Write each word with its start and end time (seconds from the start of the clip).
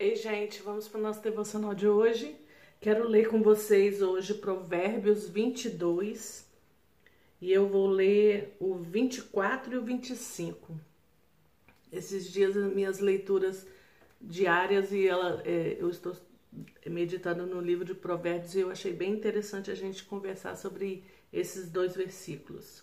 Ei, 0.00 0.16
gente, 0.16 0.62
vamos 0.62 0.88
para 0.88 0.98
o 0.98 1.02
nosso 1.02 1.20
devocional 1.20 1.74
de 1.74 1.86
hoje. 1.86 2.34
Quero 2.80 3.06
ler 3.06 3.28
com 3.28 3.42
vocês 3.42 4.00
hoje 4.00 4.32
Provérbios 4.32 5.28
22 5.28 6.50
e 7.38 7.52
eu 7.52 7.68
vou 7.68 7.86
ler 7.86 8.56
o 8.58 8.76
24 8.76 9.74
e 9.74 9.76
o 9.76 9.82
25. 9.82 10.74
Esses 11.92 12.32
dias, 12.32 12.56
as 12.56 12.72
minhas 12.72 12.98
leituras 12.98 13.66
diárias 14.18 14.90
e 14.90 15.06
ela, 15.06 15.42
é, 15.44 15.76
eu 15.78 15.90
estou 15.90 16.16
meditando 16.86 17.44
no 17.44 17.60
livro 17.60 17.84
de 17.84 17.94
Provérbios 17.94 18.54
e 18.54 18.60
eu 18.60 18.70
achei 18.70 18.94
bem 18.94 19.12
interessante 19.12 19.70
a 19.70 19.74
gente 19.74 20.04
conversar 20.04 20.56
sobre 20.56 21.04
esses 21.30 21.70
dois 21.70 21.94
versículos. 21.94 22.82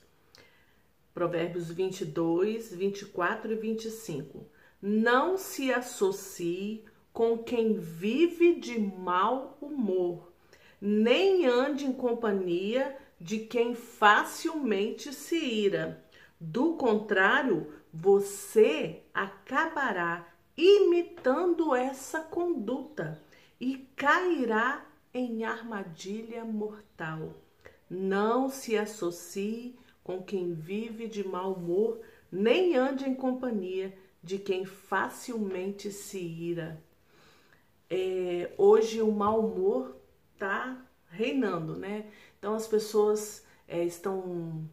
Provérbios 1.15 1.71
22, 1.71 2.75
24 2.75 3.53
e 3.53 3.55
25. 3.55 4.45
Não 4.79 5.35
se 5.35 5.73
associe 5.73 6.85
com 7.17 7.35
quem 7.35 7.73
vive 7.73 8.59
de 8.59 8.77
mau 8.77 9.57
humor, 9.59 10.31
nem 10.79 11.47
ande 11.47 11.83
em 11.83 11.91
companhia 11.91 12.95
de 13.19 13.39
quem 13.39 13.73
facilmente 13.73 15.11
se 15.11 15.35
ira. 15.35 16.05
Do 16.39 16.73
contrário, 16.73 17.73
você 17.91 19.01
acabará 19.11 20.27
imitando 20.55 21.73
essa 21.73 22.19
conduta 22.19 23.19
e 23.59 23.77
cairá 23.95 24.85
em 25.11 25.43
armadilha 25.43 26.45
mortal. 26.45 27.33
Não 27.89 28.47
se 28.47 28.77
associe 28.77 29.75
com 30.03 30.21
quem 30.21 30.53
vive 30.53 31.07
de 31.07 31.27
mau 31.27 31.53
humor, 31.53 31.99
nem 32.31 32.75
ande 32.75 33.09
em 33.09 33.15
companhia 33.15 33.91
de 34.21 34.37
quem 34.37 34.65
facilmente 34.65 35.91
se 35.91 36.19
ira 36.19 36.85
é, 37.89 38.51
hoje 38.57 39.01
o 39.01 39.11
mau 39.11 39.39
humor 39.39 39.95
está 40.33 40.77
reinando, 41.09 41.75
né? 41.75 42.05
Então 42.37 42.53
as 42.53 42.67
pessoas 42.67 43.45
é, 43.67 43.83
estão 43.83 44.67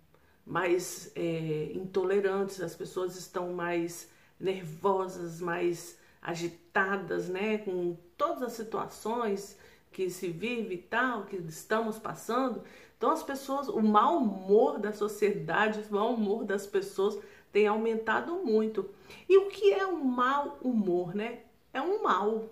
mais 0.45 1.11
é, 1.15 1.73
intolerantes, 1.75 2.61
as 2.61 2.75
pessoas 2.75 3.17
estão 3.17 3.53
mais 3.53 4.11
nervosas, 4.39 5.41
mais 5.41 5.99
agitadas, 6.21 7.29
né? 7.29 7.59
Com 7.59 7.97
todas 8.17 8.43
as 8.43 8.53
situações 8.53 9.59
que 9.93 10.11
se 10.11 10.29
vive 10.29 10.75
e 10.75 10.79
tal, 10.79 11.25
que 11.25 11.37
estamos 11.37 11.99
passando. 11.99 12.63
Então 12.97 13.11
as 13.11 13.23
pessoas, 13.23 13.69
o 13.69 13.81
mau 13.81 14.19
humor 14.19 14.79
da 14.79 14.93
sociedade, 14.93 15.81
o 15.89 15.95
mau 15.95 16.15
humor 16.15 16.45
das 16.45 16.67
pessoas 16.67 17.19
tem 17.53 17.67
aumentado 17.67 18.35
muito. 18.45 18.91
E 19.29 19.39
o 19.39 19.49
que 19.49 19.73
é 19.73 19.87
um 19.87 20.03
mau 20.03 20.59
humor, 20.61 21.15
né? 21.15 21.41
É 21.73 21.81
um 21.81 22.03
mal, 22.03 22.51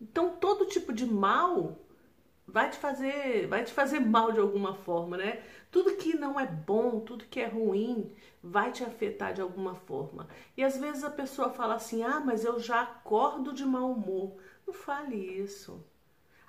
então 0.00 0.36
todo 0.36 0.66
tipo 0.66 0.92
de 0.92 1.06
mal 1.06 1.76
vai 2.46 2.70
te 2.70 2.78
fazer, 2.78 3.46
vai 3.46 3.62
te 3.64 3.72
fazer 3.72 4.00
mal 4.00 4.32
de 4.32 4.40
alguma 4.40 4.74
forma, 4.74 5.16
né? 5.16 5.42
Tudo 5.70 5.96
que 5.96 6.16
não 6.16 6.40
é 6.40 6.46
bom, 6.46 7.00
tudo 7.00 7.26
que 7.26 7.40
é 7.40 7.46
ruim, 7.46 8.10
vai 8.42 8.72
te 8.72 8.82
afetar 8.82 9.34
de 9.34 9.42
alguma 9.42 9.74
forma. 9.74 10.26
E 10.56 10.64
às 10.64 10.78
vezes 10.78 11.04
a 11.04 11.10
pessoa 11.10 11.50
fala 11.50 11.74
assim: 11.74 12.02
"Ah, 12.02 12.20
mas 12.20 12.44
eu 12.44 12.58
já 12.58 12.82
acordo 12.82 13.52
de 13.52 13.64
mau 13.66 13.92
humor". 13.92 14.36
Não 14.66 14.72
fale 14.72 15.16
isso. 15.16 15.84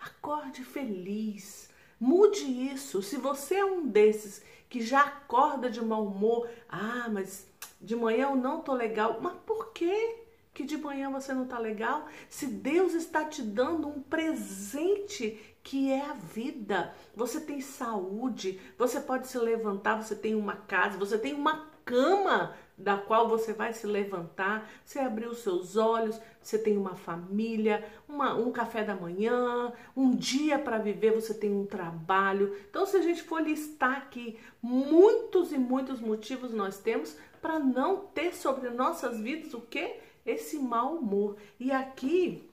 Acorde 0.01 0.63
feliz. 0.63 1.69
Mude 1.99 2.45
isso. 2.45 3.01
Se 3.01 3.17
você 3.17 3.55
é 3.55 3.65
um 3.65 3.85
desses 3.85 4.41
que 4.69 4.81
já 4.81 5.01
acorda 5.01 5.69
de 5.69 5.81
mau 5.81 6.05
humor, 6.05 6.47
ah, 6.69 7.09
mas 7.11 7.45
de 7.81 7.95
manhã 7.95 8.29
eu 8.29 8.35
não 8.35 8.61
tô 8.61 8.73
legal. 8.73 9.19
Mas 9.21 9.33
por 9.45 9.71
quê? 9.73 10.23
Que 10.53 10.63
de 10.63 10.77
manhã 10.77 11.09
você 11.09 11.33
não 11.33 11.43
está 11.43 11.57
legal, 11.57 12.07
se 12.29 12.47
Deus 12.47 12.93
está 12.93 13.25
te 13.25 13.41
dando 13.41 13.87
um 13.87 14.01
presente 14.01 15.39
que 15.63 15.91
é 15.91 16.01
a 16.01 16.13
vida. 16.13 16.93
Você 17.15 17.39
tem 17.39 17.61
saúde, 17.61 18.59
você 18.77 18.99
pode 18.99 19.27
se 19.27 19.37
levantar, 19.37 20.01
você 20.01 20.15
tem 20.15 20.35
uma 20.35 20.55
casa, 20.55 20.97
você 20.97 21.17
tem 21.17 21.33
uma 21.33 21.69
cama 21.85 22.55
da 22.77 22.95
qual 22.97 23.27
você 23.27 23.51
vai 23.51 23.73
se 23.73 23.85
levantar, 23.85 24.69
você 24.85 24.99
abriu 24.99 25.31
os 25.31 25.39
seus 25.39 25.75
olhos, 25.75 26.19
você 26.41 26.57
tem 26.57 26.77
uma 26.77 26.95
família, 26.95 27.83
uma, 28.07 28.35
um 28.35 28.51
café 28.51 28.83
da 28.83 28.95
manhã, 28.95 29.73
um 29.95 30.15
dia 30.15 30.57
para 30.57 30.77
viver, 30.77 31.11
você 31.11 31.33
tem 31.33 31.51
um 31.51 31.65
trabalho. 31.65 32.55
Então, 32.69 32.85
se 32.85 32.95
a 32.95 33.01
gente 33.01 33.23
for 33.23 33.41
listar 33.41 33.97
aqui, 33.97 34.39
muitos 34.61 35.51
e 35.51 35.57
muitos 35.57 35.99
motivos 35.99 36.53
nós 36.53 36.77
temos 36.79 37.17
para 37.41 37.59
não 37.59 37.97
ter 37.97 38.33
sobre 38.33 38.69
nossas 38.69 39.19
vidas 39.19 39.53
o 39.53 39.61
que? 39.61 39.97
Esse 40.25 40.57
mau 40.57 40.97
humor. 40.97 41.37
E 41.59 41.71
aqui, 41.71 42.49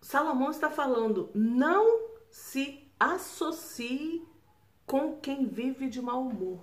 Salomão 0.00 0.50
está 0.50 0.70
falando: 0.70 1.30
não 1.34 2.08
se 2.30 2.86
associe 2.98 4.26
com 4.86 5.16
quem 5.16 5.46
vive 5.46 5.88
de 5.88 6.00
mau 6.00 6.22
humor. 6.22 6.60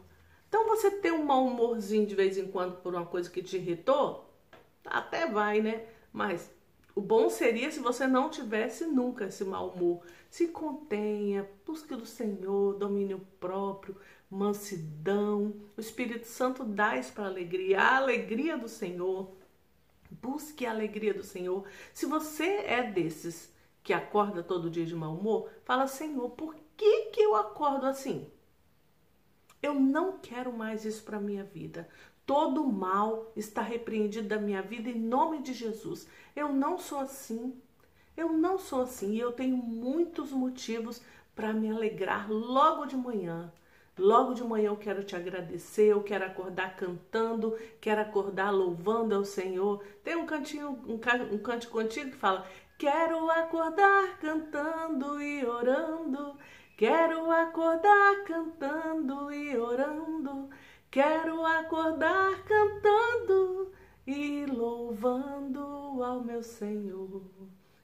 Então, 0.47 0.67
você 0.67 0.91
tem 0.91 1.11
um 1.11 1.25
mau 1.25 1.47
humorzinho 1.47 2.05
de 2.05 2.15
vez 2.15 2.37
em 2.37 2.47
quando 2.47 2.77
por 2.77 2.93
uma 2.93 3.05
coisa 3.05 3.29
que 3.29 3.41
te 3.41 3.57
irritou, 3.57 4.29
até 4.85 5.25
vai, 5.27 5.61
né? 5.61 5.87
Mas 6.11 6.51
o 6.95 7.01
bom 7.01 7.27
seria 7.27 7.71
se 7.71 7.79
você 7.79 8.05
não 8.05 8.29
tivesse 8.29 8.85
nunca 8.85 9.25
esse 9.25 9.43
mau 9.43 9.69
humor. 9.69 10.01
Se 10.29 10.47
contenha, 10.49 11.49
busque 11.65 11.95
do 11.95 12.05
Senhor, 12.05 12.75
domínio 12.75 13.25
próprio, 13.39 13.97
mansidão. 14.29 15.55
O 15.75 15.81
Espírito 15.81 16.27
Santo 16.27 16.63
dá 16.63 16.97
isso 16.97 17.11
para 17.13 17.25
alegria, 17.25 17.81
a 17.81 17.97
alegria 17.97 18.57
do 18.57 18.69
Senhor. 18.69 19.31
Busque 20.21 20.65
a 20.65 20.71
alegria 20.71 21.13
do 21.13 21.23
Senhor. 21.23 21.65
Se 21.93 22.05
você 22.05 22.57
é 22.65 22.83
desses 22.83 23.51
que 23.81 23.93
acorda 23.93 24.43
todo 24.43 24.69
dia 24.69 24.85
de 24.85 24.95
mau 24.95 25.15
humor, 25.15 25.49
fala: 25.65 25.87
Senhor, 25.87 26.29
por 26.31 26.55
que, 26.77 27.05
que 27.05 27.21
eu 27.21 27.35
acordo 27.35 27.85
assim? 27.85 28.29
Eu 29.61 29.73
não 29.75 30.17
quero 30.17 30.51
mais 30.51 30.85
isso 30.85 31.03
para 31.03 31.19
minha 31.19 31.43
vida. 31.43 31.87
Todo 32.25 32.65
mal 32.65 33.31
está 33.35 33.61
repreendido 33.61 34.27
da 34.27 34.39
minha 34.39 34.61
vida 34.61 34.89
em 34.89 34.99
nome 34.99 35.41
de 35.41 35.53
Jesus. 35.53 36.07
Eu 36.35 36.53
não 36.53 36.77
sou 36.77 36.99
assim. 36.99 37.59
Eu 38.15 38.31
não 38.31 38.57
sou 38.57 38.81
assim 38.81 39.13
e 39.13 39.19
eu 39.19 39.31
tenho 39.31 39.57
muitos 39.57 40.31
motivos 40.31 41.01
para 41.35 41.51
me 41.51 41.69
alegrar 41.69 42.31
logo 42.31 42.85
de 42.85 42.95
manhã. 42.95 43.51
Logo 43.97 44.33
de 44.33 44.43
manhã 44.43 44.69
eu 44.69 44.77
quero 44.77 45.03
te 45.03 45.15
agradecer, 45.15 45.91
eu 45.91 46.01
quero 46.01 46.25
acordar 46.25 46.75
cantando, 46.75 47.55
quero 47.79 48.01
acordar 48.01 48.49
louvando 48.49 49.13
ao 49.13 49.23
Senhor. 49.23 49.83
Tem 50.03 50.15
um 50.15 50.25
cantinho, 50.25 50.71
um, 50.87 50.95
um 51.31 51.37
que 52.09 52.17
fala: 52.17 52.47
Quero 52.77 53.29
acordar 53.29 54.17
cantando 54.19 55.21
e 55.21 55.45
orando, 55.45 56.35
quero 56.75 57.29
acordar 57.29 58.23
cantando 58.25 59.31
e 59.31 59.55
orando, 59.55 60.49
quero 60.89 61.45
acordar 61.45 62.43
cantando 62.45 63.71
e 64.07 64.45
louvando 64.47 66.03
ao 66.03 66.21
meu 66.21 66.41
Senhor. 66.41 67.21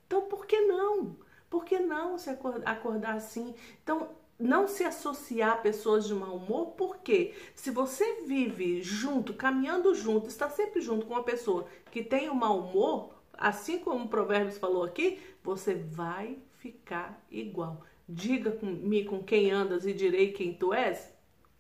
Então, 0.08 0.24
por 0.24 0.48
que 0.48 0.60
não? 0.62 1.16
Por 1.50 1.64
que 1.64 1.80
não 1.80 2.18
se 2.18 2.32
acordar 2.66 3.16
assim? 3.16 3.56
Então, 3.84 4.10
não 4.40 4.68
se 4.68 4.86
associar 4.86 5.52
a 5.52 5.58
pessoas 5.58 6.08
de 6.08 6.14
mau 6.14 6.38
humor, 6.38 6.68
porque 6.78 7.34
se 7.54 7.70
você 7.70 8.22
vive 8.22 8.82
junto, 8.82 9.34
caminhando 9.34 9.94
junto, 9.94 10.28
está 10.28 10.50
sempre 10.50 10.80
junto 10.80 11.06
com 11.06 11.14
uma 11.14 11.24
pessoa 11.24 11.68
que 11.92 12.02
tem 12.02 12.30
o 12.30 12.32
um 12.32 12.36
mau 12.36 12.60
humor, 12.60 13.14
assim 13.34 13.80
como 13.80 14.06
o 14.06 14.08
Provérbios 14.08 14.58
falou 14.58 14.84
aqui, 14.84 15.20
você 15.44 15.76
vai 15.76 16.38
ficar 16.58 17.22
igual. 17.30 17.84
Diga-me 18.08 19.04
com 19.04 19.22
quem 19.22 19.52
andas 19.52 19.86
e 19.86 19.94
direi 19.94 20.32
quem 20.32 20.54
tu 20.54 20.74
és. 20.74 21.14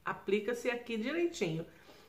Aplica-se 0.05 0.69
aqui 0.69 0.97
direitinho. 0.97 1.65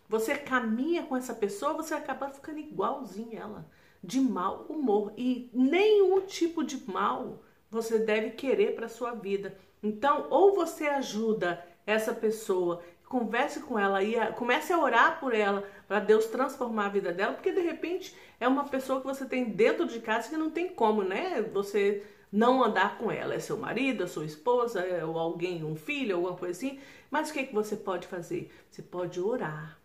Você 0.08 0.36
caminha 0.36 1.02
com 1.02 1.16
essa 1.16 1.34
pessoa, 1.34 1.74
você 1.74 1.94
acaba 1.94 2.30
ficando 2.30 2.58
igualzinho 2.58 3.38
ela, 3.38 3.70
de 4.02 4.20
mau 4.20 4.66
humor. 4.68 5.12
E 5.16 5.50
nenhum 5.52 6.20
tipo 6.22 6.64
de 6.64 6.90
mal 6.90 7.42
você 7.70 7.98
deve 7.98 8.30
querer 8.30 8.74
para 8.74 8.88
sua 8.88 9.12
vida. 9.12 9.56
Então, 9.82 10.26
ou 10.30 10.54
você 10.54 10.86
ajuda 10.86 11.64
essa 11.86 12.12
pessoa, 12.12 12.82
converse 13.08 13.60
com 13.60 13.78
ela 13.78 14.02
e 14.02 14.14
comece 14.32 14.72
a 14.72 14.78
orar 14.78 15.18
por 15.18 15.34
ela 15.34 15.64
para 15.88 16.00
Deus 16.00 16.26
transformar 16.26 16.86
a 16.86 16.90
vida 16.90 17.12
dela, 17.12 17.32
porque 17.32 17.50
de 17.50 17.60
repente 17.60 18.14
é 18.38 18.46
uma 18.46 18.68
pessoa 18.68 19.00
que 19.00 19.06
você 19.06 19.24
tem 19.24 19.44
dentro 19.44 19.86
de 19.86 20.00
casa 20.00 20.28
que 20.28 20.36
não 20.36 20.50
tem 20.50 20.68
como, 20.68 21.02
né? 21.02 21.42
Você 21.52 22.04
não 22.30 22.62
andar 22.62 22.98
com 22.98 23.10
ela. 23.10 23.34
É 23.34 23.40
seu 23.40 23.56
marido, 23.56 24.04
é 24.04 24.06
sua 24.06 24.24
esposa, 24.24 24.80
é, 24.80 25.04
ou 25.04 25.18
alguém, 25.18 25.64
um 25.64 25.74
filho, 25.74 26.16
alguma 26.16 26.36
coisa 26.36 26.56
assim. 26.56 26.78
Mas 27.10 27.30
o 27.30 27.32
que, 27.32 27.44
que 27.44 27.54
você 27.54 27.76
pode 27.76 28.06
fazer? 28.06 28.50
Você 28.70 28.82
pode 28.82 29.20
orar. 29.20 29.78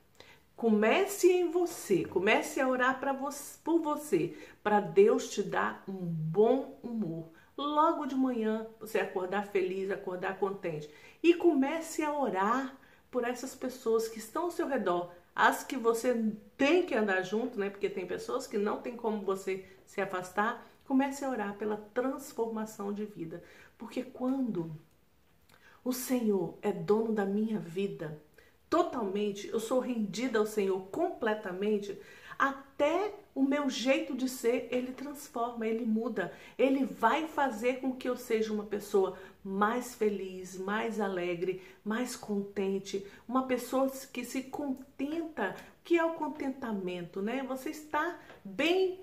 Comece 0.56 1.30
em 1.30 1.52
você, 1.52 2.06
comece 2.06 2.62
a 2.62 2.68
orar 2.68 3.00
para 3.00 3.12
você, 3.12 3.58
por 3.62 3.82
você, 3.82 4.38
para 4.64 4.80
Deus 4.80 5.30
te 5.30 5.44
dar 5.44 5.84
um 5.86 5.94
bom 5.94 6.80
humor 6.82 7.35
logo 7.58 8.06
de 8.06 8.16
manhã 8.16 8.68
você 8.80 9.00
acordar 9.00 9.48
feliz, 9.48 9.90
acordar 9.90 10.38
contente. 10.38 10.90
E 11.24 11.34
comece 11.34 12.04
a 12.04 12.18
orar 12.18 12.76
por 13.10 13.24
essas 13.24 13.56
pessoas 13.56 14.08
que 14.08 14.20
estão 14.20 14.44
ao 14.44 14.52
seu 14.52 14.68
redor, 14.68 15.12
as 15.36 15.64
que 15.64 15.78
você 15.78 16.34
tem 16.58 16.86
que 16.86 16.96
andar 16.96 17.22
junto, 17.22 17.60
né? 17.60 17.70
Porque 17.70 17.90
tem 17.90 18.06
pessoas 18.06 18.46
que 18.48 18.58
não 18.58 18.82
tem 18.82 18.96
como 18.96 19.22
você 19.22 19.66
se 19.86 20.02
afastar, 20.02 20.66
comece 20.86 21.24
a 21.24 21.30
orar 21.30 21.56
pela 21.56 21.78
transformação 21.94 22.94
de 22.94 23.06
vida. 23.06 23.44
Porque 23.78 24.04
quando 24.04 24.76
o 25.84 25.94
Senhor 25.94 26.58
é 26.62 26.72
dono 26.72 27.14
da 27.14 27.26
minha 27.26 27.60
vida, 27.60 28.22
totalmente, 28.70 29.48
eu 29.48 29.60
sou 29.60 29.80
rendida 29.80 30.40
ao 30.40 30.46
Senhor 30.46 30.80
completamente, 30.88 32.00
até 32.38 33.15
o 33.36 33.44
meu 33.44 33.70
jeito 33.70 34.16
de 34.16 34.30
ser, 34.30 34.70
ele 34.72 34.94
transforma, 34.94 35.68
ele 35.68 35.86
muda. 35.86 36.32
Ele 36.58 36.86
vai 36.86 37.28
fazer 37.28 37.82
com 37.82 37.94
que 37.94 38.08
eu 38.08 38.16
seja 38.16 38.54
uma 38.54 38.64
pessoa 38.64 39.20
mais 39.44 39.94
feliz, 39.94 40.58
mais 40.58 41.02
alegre, 41.02 41.62
mais 41.84 42.16
contente, 42.16 43.06
uma 43.28 43.46
pessoa 43.46 43.92
que 44.14 44.24
se 44.24 44.44
contenta. 44.44 45.54
Que 45.84 46.00
é 46.00 46.04
o 46.04 46.14
contentamento, 46.14 47.22
né? 47.22 47.44
Você 47.44 47.70
está 47.70 48.18
bem 48.44 49.02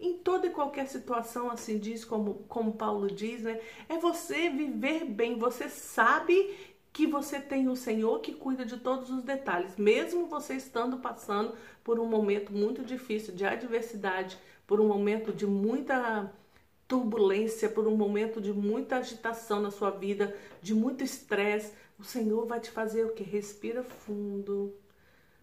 em 0.00 0.18
toda 0.18 0.48
e 0.48 0.50
qualquer 0.50 0.86
situação, 0.86 1.50
assim 1.50 1.78
diz, 1.78 2.04
como, 2.04 2.44
como 2.48 2.72
Paulo 2.72 3.06
diz, 3.06 3.42
né? 3.42 3.60
É 3.88 3.96
você 3.96 4.50
viver 4.50 5.04
bem, 5.04 5.38
você 5.38 5.68
sabe 5.68 6.74
que 6.92 7.06
você 7.06 7.40
tem 7.40 7.68
o 7.68 7.76
Senhor 7.76 8.20
que 8.20 8.32
cuida 8.32 8.64
de 8.64 8.78
todos 8.78 9.10
os 9.10 9.22
detalhes, 9.22 9.76
mesmo 9.76 10.26
você 10.26 10.54
estando 10.54 10.98
passando 10.98 11.54
por 11.84 11.98
um 12.00 12.06
momento 12.06 12.52
muito 12.52 12.82
difícil 12.82 13.34
de 13.34 13.44
adversidade, 13.44 14.38
por 14.66 14.80
um 14.80 14.88
momento 14.88 15.32
de 15.32 15.46
muita 15.46 16.32
turbulência, 16.86 17.68
por 17.68 17.86
um 17.86 17.96
momento 17.96 18.40
de 18.40 18.52
muita 18.52 18.96
agitação 18.96 19.60
na 19.60 19.70
sua 19.70 19.90
vida, 19.90 20.34
de 20.62 20.74
muito 20.74 21.04
estresse, 21.04 21.72
o 21.98 22.04
Senhor 22.04 22.46
vai 22.46 22.60
te 22.60 22.70
fazer 22.70 23.04
o 23.04 23.12
que? 23.12 23.22
Respira 23.22 23.82
fundo. 23.82 24.74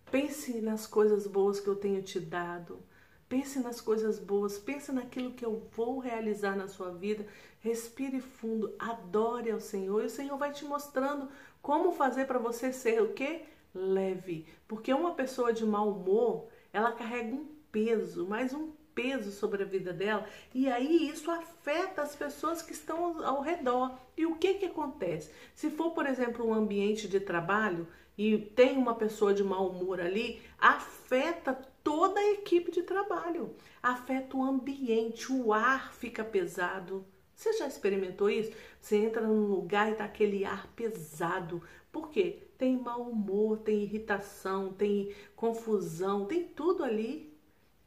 Pense 0.09 0.61
nas 0.61 0.87
coisas 0.87 1.27
boas 1.27 1.59
que 1.59 1.67
eu 1.67 1.75
tenho 1.75 2.01
te 2.01 2.19
dado. 2.19 2.79
Pense 3.27 3.59
nas 3.59 3.81
coisas 3.81 4.19
boas, 4.19 4.57
pense 4.57 4.91
naquilo 4.91 5.33
que 5.33 5.45
eu 5.45 5.67
vou 5.75 5.99
realizar 5.99 6.55
na 6.55 6.67
sua 6.67 6.91
vida. 6.91 7.25
Respire 7.59 8.21
fundo, 8.21 8.75
adore 8.77 9.49
ao 9.49 9.59
Senhor 9.59 10.03
e 10.03 10.05
o 10.05 10.09
Senhor 10.09 10.37
vai 10.37 10.51
te 10.51 10.63
mostrando 10.63 11.27
como 11.61 11.91
fazer 11.91 12.27
para 12.27 12.37
você 12.37 12.71
ser 12.71 13.01
o 13.01 13.13
que? 13.13 13.41
Leve. 13.73 14.45
Porque 14.67 14.93
uma 14.93 15.15
pessoa 15.15 15.51
de 15.51 15.65
mau 15.65 15.89
humor, 15.89 16.47
ela 16.71 16.91
carrega 16.91 17.35
um 17.35 17.47
peso, 17.71 18.27
mais 18.27 18.53
um 18.53 18.71
peso 18.93 19.31
sobre 19.31 19.63
a 19.63 19.65
vida 19.65 19.91
dela, 19.91 20.25
e 20.53 20.69
aí 20.69 21.09
isso 21.09 21.29
afeta 21.29 22.01
as 22.01 22.15
pessoas 22.15 22.61
que 22.61 22.71
estão 22.71 23.25
ao 23.25 23.41
redor. 23.41 23.97
E 24.15 24.25
o 24.25 24.35
que 24.35 24.53
que 24.53 24.65
acontece? 24.67 25.31
Se 25.53 25.69
for, 25.69 25.91
por 25.91 26.05
exemplo, 26.05 26.47
um 26.47 26.53
ambiente 26.53 27.07
de 27.07 27.19
trabalho 27.19 27.87
e 28.17 28.37
tem 28.37 28.77
uma 28.77 28.95
pessoa 28.95 29.33
de 29.33 29.43
mau 29.43 29.67
humor 29.67 29.99
ali, 29.99 30.41
afeta 30.57 31.59
toda 31.85 32.19
a 32.19 32.31
equipe 32.31 32.71
de 32.71 32.81
trabalho, 32.81 33.55
afeta 33.81 34.35
o 34.35 34.43
ambiente, 34.43 35.31
o 35.31 35.53
ar 35.53 35.93
fica 35.93 36.25
pesado. 36.25 37.05
Você 37.35 37.53
já 37.53 37.67
experimentou 37.67 38.27
isso? 38.27 38.51
Você 38.81 38.97
entra 38.97 39.21
num 39.21 39.45
lugar 39.45 39.91
e 39.91 39.95
tá 39.95 40.03
aquele 40.03 40.43
ar 40.45 40.65
pesado. 40.75 41.61
Por 41.91 42.09
quê? 42.09 42.41
Tem 42.57 42.75
mau 42.75 43.03
humor, 43.03 43.59
tem 43.59 43.83
irritação, 43.83 44.73
tem 44.73 45.13
confusão, 45.35 46.25
tem 46.25 46.43
tudo 46.43 46.83
ali. 46.83 47.31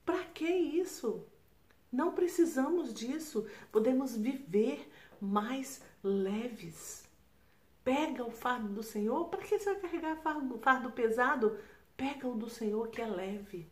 Para 0.06 0.23
que 0.27 0.47
isso? 0.47 1.27
Não 1.91 2.12
precisamos 2.12 2.94
disso. 2.94 3.49
Podemos 3.73 4.15
viver 4.15 4.89
mais 5.21 5.83
leves. 6.05 7.09
Pega 7.83 8.25
o 8.25 8.31
fardo 8.31 8.69
do 8.69 8.83
Senhor. 8.85 9.25
Para 9.25 9.41
que 9.41 9.59
você 9.59 9.73
vai 9.73 9.81
carregar 9.81 10.17
fardo, 10.19 10.56
fardo 10.59 10.93
pesado? 10.93 11.59
Pega 11.97 12.29
o 12.29 12.37
do 12.37 12.49
Senhor 12.49 12.87
que 12.89 13.03
é 13.03 13.06
leve. 13.06 13.69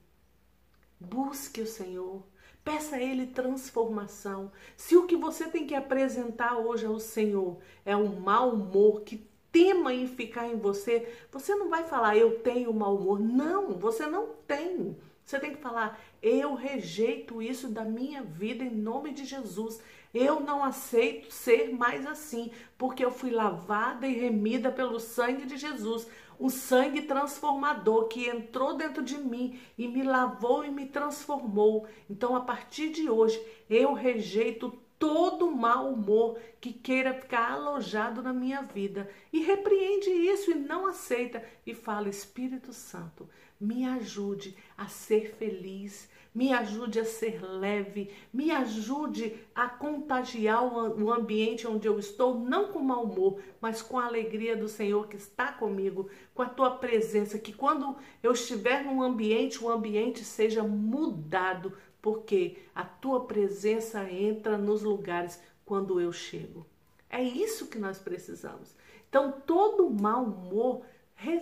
Busque 0.99 1.61
o 1.61 1.67
Senhor. 1.67 2.23
Peça 2.65 2.97
a 2.97 3.03
Ele 3.03 3.27
transformação. 3.27 4.51
Se 4.77 4.97
o 4.97 5.07
que 5.07 5.17
você 5.17 5.49
tem 5.49 5.67
que 5.67 5.75
apresentar 5.75 6.59
hoje 6.59 6.87
ao 6.87 6.99
Senhor 6.99 7.59
é 7.85 7.97
um 7.97 8.19
mau 8.19 8.51
humor 8.51 9.03
que 9.03 9.27
tema 9.53 9.95
em 9.95 10.07
ficar 10.07 10.49
em 10.49 10.57
você, 10.57 11.09
você 11.31 11.55
não 11.55 11.69
vai 11.69 11.85
falar 11.85 12.17
eu 12.17 12.41
tenho 12.41 12.73
mau 12.73 12.97
humor. 12.97 13.21
Não, 13.21 13.79
você 13.79 14.07
não 14.07 14.31
tem. 14.47 14.97
Você 15.25 15.39
tem 15.39 15.55
que 15.55 15.63
falar 15.63 15.99
eu 16.23 16.55
rejeito 16.55 17.41
isso 17.41 17.69
da 17.69 17.85
minha 17.85 18.23
vida 18.23 18.65
em 18.65 18.75
nome 18.75 19.13
de 19.13 19.25
Jesus. 19.25 19.81
Eu 20.13 20.41
não 20.41 20.65
aceito 20.65 21.33
ser 21.33 21.73
mais 21.73 22.07
assim, 22.07 22.51
porque 22.77 23.05
eu 23.05 23.11
fui 23.11 23.31
lavada 23.31 24.07
e 24.07 24.19
remida 24.19 24.73
pelo 24.73 24.99
sangue 24.99 25.47
de 25.47 25.57
Jesus 25.57 26.09
o 26.39 26.51
sangue 26.51 27.03
transformador 27.03 28.09
que 28.09 28.29
entrou 28.29 28.77
dentro 28.77 29.03
de 29.03 29.19
mim 29.19 29.59
e 29.77 29.89
me 29.89 30.03
lavou 30.03 30.65
e 30.65 30.71
me 30.71 30.87
transformou. 30.87 31.87
Então, 32.09 32.37
a 32.37 32.41
partir 32.41 32.91
de 32.91 33.09
hoje, 33.09 33.41
eu 33.69 33.93
rejeito 33.93 34.71
todo 34.99 35.51
mau 35.51 35.93
humor 35.93 36.39
que 36.61 36.73
queira 36.73 37.15
ficar 37.15 37.53
alojado 37.53 38.23
na 38.23 38.33
minha 38.33 38.63
vida 38.63 39.09
e 39.33 39.41
repreende 39.41 40.11
isso 40.11 40.51
e 40.51 40.55
não 40.55 40.87
aceita 40.87 41.45
e 41.67 41.75
fala: 41.75 42.09
Espírito 42.09 42.73
Santo, 42.73 43.29
me 43.61 43.85
ajude 43.87 44.57
a 44.77 44.87
ser 44.87 45.35
feliz, 45.37 46.09
me 46.35 46.53
ajude 46.53 47.01
a 47.01 47.05
ser 47.05 47.43
leve, 47.43 48.11
me 48.31 48.51
ajude 48.51 49.35
a 49.55 49.69
contagiar 49.69 50.63
o 50.63 51.11
ambiente 51.11 51.67
onde 51.67 51.89
eu 51.89 51.99
estou, 51.99 52.39
não 52.39 52.69
com 52.69 52.81
mau 52.81 53.05
humor, 53.05 53.41
mas 53.59 53.81
com 53.81 53.99
a 53.99 54.05
alegria 54.05 54.55
do 54.55 54.69
Senhor 54.69 55.09
que 55.09 55.17
está 55.17 55.51
comigo, 55.51 56.11
com 56.35 56.43
a 56.43 56.49
tua 56.49 56.73
presença, 56.73 57.39
que 57.39 57.55
quando 57.55 57.97
eu 58.23 58.33
estiver 58.33 58.85
num 58.85 59.03
ambiente, 59.03 59.65
o 59.65 59.71
ambiente 59.71 60.23
seja 60.25 60.63
mudado, 60.63 61.73
porque 62.03 62.59
a 62.75 62.85
tua 62.85 63.25
presença 63.25 64.05
entra 64.11 64.59
nos 64.59 64.83
lugares 64.83 65.43
quando 65.65 65.99
eu 65.99 66.13
chego. 66.13 66.67
É 67.09 67.23
isso 67.23 67.69
que 67.69 67.79
nós 67.79 67.99
precisamos. 67.99 68.77
Então, 69.09 69.33
todo 69.47 69.89
mau 69.89 70.25
humor 70.25 70.83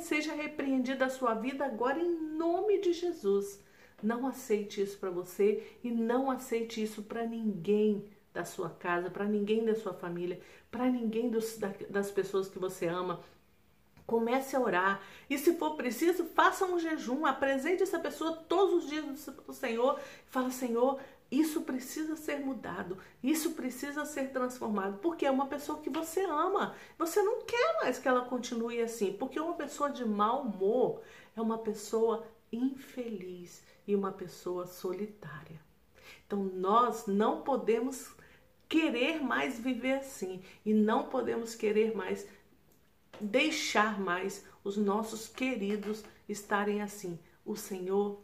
seja 0.00 0.34
repreendido 0.34 0.98
da 0.98 1.08
sua 1.08 1.34
vida 1.34 1.64
agora 1.64 1.98
em 1.98 2.14
nome 2.36 2.80
de 2.80 2.92
Jesus. 2.92 3.62
Não 4.02 4.26
aceite 4.26 4.82
isso 4.82 4.98
para 4.98 5.10
você 5.10 5.66
e 5.82 5.90
não 5.90 6.30
aceite 6.30 6.82
isso 6.82 7.02
para 7.02 7.26
ninguém 7.26 8.04
da 8.32 8.44
sua 8.44 8.68
casa, 8.68 9.10
para 9.10 9.24
ninguém 9.24 9.64
da 9.64 9.74
sua 9.74 9.94
família, 9.94 10.40
para 10.70 10.90
ninguém 10.90 11.30
dos, 11.30 11.58
das 11.88 12.10
pessoas 12.10 12.48
que 12.48 12.58
você 12.58 12.86
ama. 12.86 13.20
Comece 14.06 14.54
a 14.54 14.60
orar. 14.60 15.00
E 15.30 15.38
se 15.38 15.54
for 15.54 15.76
preciso, 15.76 16.26
faça 16.26 16.66
um 16.66 16.78
jejum. 16.78 17.24
Apresente 17.24 17.82
essa 17.82 17.98
pessoa 17.98 18.36
todos 18.36 18.84
os 18.84 18.90
dias 18.90 19.04
do 19.46 19.52
Senhor. 19.54 19.98
Fala, 20.26 20.50
Senhor, 20.50 21.00
isso 21.30 21.62
precisa 21.62 22.16
ser 22.16 22.38
mudado. 22.40 22.98
Isso 23.22 23.52
precisa 23.52 24.04
ser 24.04 24.30
transformado. 24.30 24.98
Porque 24.98 25.26
é 25.26 25.30
uma 25.30 25.46
pessoa 25.46 25.80
que 25.80 25.90
você 25.90 26.20
ama. 26.24 26.74
Você 26.98 27.22
não 27.22 27.42
quer 27.42 27.80
mais 27.80 27.98
que 27.98 28.06
ela 28.06 28.24
continue 28.24 28.80
assim. 28.80 29.12
Porque 29.12 29.40
uma 29.40 29.54
pessoa 29.54 29.90
de 29.90 30.04
mau 30.04 30.42
humor 30.42 31.00
é 31.36 31.40
uma 31.40 31.58
pessoa 31.58 32.26
infeliz 32.52 33.62
e 33.86 33.94
uma 33.94 34.12
pessoa 34.12 34.66
solitária. 34.66 35.60
Então 36.26 36.42
nós 36.42 37.06
não 37.06 37.42
podemos 37.42 38.14
querer 38.68 39.22
mais 39.22 39.58
viver 39.58 39.94
assim 39.94 40.42
e 40.64 40.72
não 40.72 41.08
podemos 41.08 41.54
querer 41.54 41.94
mais 41.94 42.26
deixar 43.20 44.00
mais 44.00 44.44
os 44.62 44.76
nossos 44.76 45.28
queridos 45.28 46.02
estarem 46.28 46.82
assim. 46.82 47.18
O 47.44 47.56
Senhor 47.56 48.20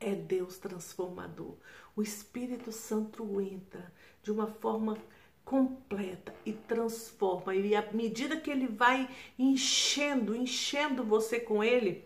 é 0.00 0.14
Deus 0.14 0.58
transformador. 0.58 1.56
O 1.96 2.02
Espírito 2.02 2.72
Santo 2.72 3.40
entra 3.40 3.92
de 4.22 4.32
uma 4.32 4.46
forma 4.46 4.98
completa 5.44 6.34
e 6.44 6.52
transforma. 6.52 7.54
E 7.54 7.76
à 7.76 7.92
medida 7.92 8.40
que 8.40 8.50
ele 8.50 8.66
vai 8.66 9.08
enchendo, 9.38 10.34
enchendo 10.34 11.04
você 11.04 11.38
com 11.38 11.62
ele, 11.62 12.04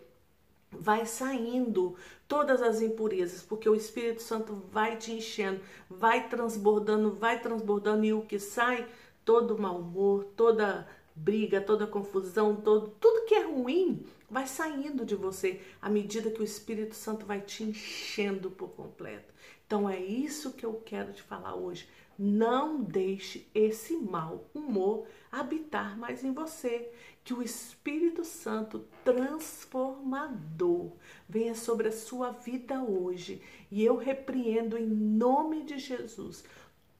vai 0.70 1.06
saindo 1.06 1.96
todas 2.26 2.60
as 2.60 2.82
impurezas, 2.82 3.42
porque 3.42 3.68
o 3.68 3.74
Espírito 3.74 4.20
Santo 4.20 4.54
vai 4.70 4.96
te 4.96 5.12
enchendo, 5.12 5.60
vai 5.88 6.28
transbordando, 6.28 7.14
vai 7.14 7.40
transbordando 7.40 8.04
e 8.04 8.12
o 8.12 8.22
que 8.22 8.38
sai, 8.38 8.86
todo 9.24 9.58
mau 9.58 9.78
humor, 9.78 10.24
toda 10.36 10.86
briga, 11.18 11.60
toda 11.60 11.86
confusão, 11.86 12.56
todo, 12.56 12.88
tudo 13.00 13.26
que 13.26 13.34
é 13.34 13.44
ruim 13.44 14.04
vai 14.30 14.46
saindo 14.46 15.04
de 15.04 15.14
você 15.14 15.60
à 15.80 15.88
medida 15.88 16.30
que 16.30 16.40
o 16.40 16.44
Espírito 16.44 16.94
Santo 16.94 17.26
vai 17.26 17.40
te 17.40 17.64
enchendo 17.64 18.50
por 18.50 18.70
completo. 18.70 19.34
Então 19.66 19.88
é 19.88 20.00
isso 20.00 20.52
que 20.52 20.64
eu 20.64 20.74
quero 20.84 21.12
te 21.12 21.22
falar 21.22 21.54
hoje. 21.54 21.88
Não 22.18 22.82
deixe 22.82 23.46
esse 23.54 23.96
mau 23.96 24.50
humor 24.54 25.06
habitar 25.30 25.96
mais 25.96 26.24
em 26.24 26.32
você. 26.32 26.90
Que 27.22 27.34
o 27.34 27.42
Espírito 27.42 28.24
Santo 28.24 28.86
transformador 29.04 30.92
venha 31.28 31.54
sobre 31.54 31.88
a 31.88 31.92
sua 31.92 32.30
vida 32.30 32.82
hoje. 32.82 33.42
E 33.70 33.84
eu 33.84 33.96
repreendo 33.96 34.78
em 34.78 34.86
nome 34.86 35.62
de 35.64 35.78
Jesus 35.78 36.44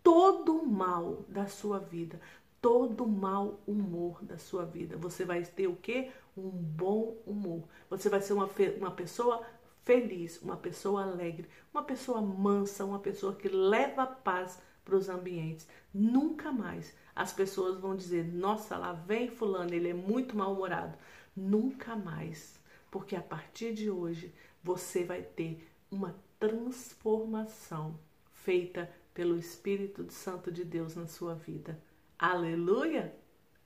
todo 0.02 0.56
o 0.56 0.66
mal 0.66 1.24
da 1.28 1.46
sua 1.46 1.78
vida, 1.78 2.20
todo 2.60 3.04
o 3.04 3.08
mau 3.08 3.60
humor 3.66 4.24
da 4.24 4.38
sua 4.38 4.64
vida. 4.64 4.96
Você 4.96 5.24
vai 5.24 5.42
ter 5.42 5.66
o 5.68 5.76
quê? 5.76 6.10
Um 6.36 6.48
bom 6.50 7.16
humor. 7.26 7.64
Você 7.90 8.08
vai 8.08 8.20
ser 8.20 8.32
uma, 8.32 8.48
uma 8.78 8.90
pessoa 8.90 9.44
feliz, 9.84 10.40
uma 10.42 10.56
pessoa 10.56 11.02
alegre, 11.02 11.48
uma 11.72 11.82
pessoa 11.82 12.20
mansa, 12.20 12.84
uma 12.84 12.98
pessoa 12.98 13.34
que 13.34 13.48
leva 13.48 14.06
paz 14.06 14.60
para 14.84 14.96
os 14.96 15.08
ambientes. 15.08 15.66
Nunca 15.92 16.52
mais 16.52 16.94
as 17.14 17.32
pessoas 17.32 17.78
vão 17.78 17.96
dizer: 17.96 18.24
Nossa, 18.32 18.76
lá 18.76 18.92
vem 18.92 19.30
Fulano, 19.30 19.74
ele 19.74 19.88
é 19.88 19.94
muito 19.94 20.36
mal-humorado. 20.36 20.96
Nunca 21.36 21.94
mais, 21.94 22.60
porque 22.90 23.14
a 23.14 23.22
partir 23.22 23.72
de 23.72 23.90
hoje 23.90 24.34
você 24.62 25.04
vai 25.04 25.22
ter 25.22 25.66
uma 25.90 26.14
transformação 26.38 27.98
feita 28.32 28.90
pelo 29.14 29.38
Espírito 29.38 30.10
Santo 30.12 30.50
de 30.52 30.64
Deus 30.64 30.94
na 30.94 31.06
sua 31.06 31.34
vida. 31.34 31.80
Aleluia! 32.20 33.12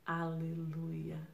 Aleluia! 0.07 1.32